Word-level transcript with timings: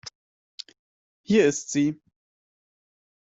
Hier 1.21 1.45
ist 1.45 1.69
sie. 1.69 2.01